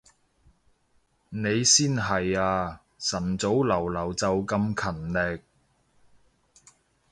[1.29, 5.41] 你先係啊，晨早流流就咁勤力